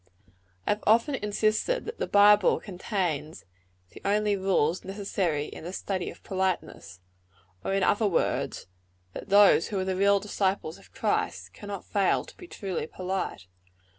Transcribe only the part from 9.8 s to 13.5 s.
the real disciples of Christ, cannot fail to be truly polite.